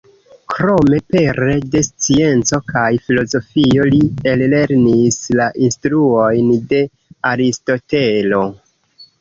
[0.51, 4.01] Krome, pere de scienco kaj filozofio li
[4.33, 6.81] ellernis la instruojn de
[7.35, 8.43] Aristotelo.